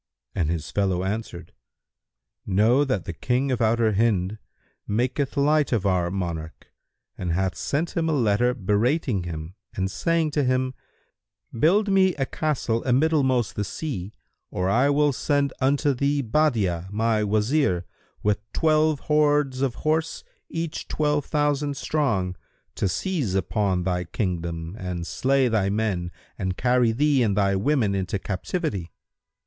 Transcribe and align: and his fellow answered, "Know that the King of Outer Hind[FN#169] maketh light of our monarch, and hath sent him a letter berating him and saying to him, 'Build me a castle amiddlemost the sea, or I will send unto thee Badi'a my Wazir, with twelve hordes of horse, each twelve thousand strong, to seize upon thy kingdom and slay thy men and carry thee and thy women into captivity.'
and 0.33 0.49
his 0.49 0.71
fellow 0.71 1.03
answered, 1.03 1.53
"Know 2.43 2.83
that 2.83 3.05
the 3.05 3.13
King 3.13 3.51
of 3.51 3.61
Outer 3.61 3.93
Hind[FN#169] 3.93 4.39
maketh 4.87 5.37
light 5.37 5.71
of 5.71 5.85
our 5.85 6.09
monarch, 6.09 6.71
and 7.19 7.33
hath 7.33 7.53
sent 7.53 7.95
him 7.95 8.09
a 8.09 8.13
letter 8.13 8.55
berating 8.55 9.25
him 9.25 9.53
and 9.75 9.91
saying 9.91 10.31
to 10.31 10.43
him, 10.43 10.73
'Build 11.53 11.89
me 11.89 12.15
a 12.15 12.25
castle 12.25 12.81
amiddlemost 12.81 13.53
the 13.53 13.63
sea, 13.63 14.15
or 14.49 14.71
I 14.71 14.89
will 14.89 15.13
send 15.13 15.53
unto 15.61 15.93
thee 15.93 16.23
Badi'a 16.23 16.89
my 16.89 17.23
Wazir, 17.23 17.85
with 18.23 18.39
twelve 18.53 19.01
hordes 19.01 19.61
of 19.61 19.75
horse, 19.75 20.23
each 20.49 20.87
twelve 20.87 21.25
thousand 21.25 21.77
strong, 21.77 22.35
to 22.73 22.87
seize 22.89 23.35
upon 23.35 23.83
thy 23.83 24.05
kingdom 24.05 24.75
and 24.79 25.05
slay 25.05 25.47
thy 25.47 25.69
men 25.69 26.09
and 26.39 26.57
carry 26.57 26.91
thee 26.91 27.21
and 27.21 27.37
thy 27.37 27.55
women 27.55 27.93
into 27.93 28.17
captivity.' 28.17 28.89